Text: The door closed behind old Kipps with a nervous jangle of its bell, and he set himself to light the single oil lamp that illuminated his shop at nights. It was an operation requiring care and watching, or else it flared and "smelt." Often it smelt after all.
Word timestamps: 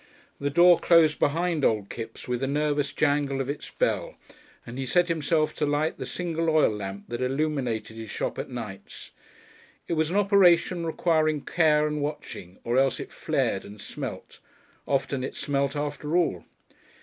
The 0.39 0.49
door 0.49 0.79
closed 0.79 1.19
behind 1.19 1.63
old 1.63 1.91
Kipps 1.91 2.27
with 2.27 2.41
a 2.41 2.47
nervous 2.47 2.91
jangle 2.91 3.39
of 3.39 3.51
its 3.51 3.69
bell, 3.69 4.15
and 4.65 4.79
he 4.79 4.85
set 4.87 5.09
himself 5.09 5.53
to 5.57 5.65
light 5.67 5.99
the 5.99 6.07
single 6.07 6.49
oil 6.49 6.71
lamp 6.71 7.03
that 7.09 7.21
illuminated 7.21 7.97
his 7.97 8.09
shop 8.09 8.39
at 8.39 8.49
nights. 8.49 9.11
It 9.87 9.93
was 9.93 10.09
an 10.09 10.17
operation 10.17 10.87
requiring 10.87 11.41
care 11.41 11.85
and 11.85 12.01
watching, 12.01 12.57
or 12.63 12.77
else 12.79 12.99
it 12.99 13.11
flared 13.13 13.63
and 13.63 13.79
"smelt." 13.79 14.39
Often 14.87 15.23
it 15.23 15.35
smelt 15.35 15.75
after 15.75 16.17
all. 16.17 16.45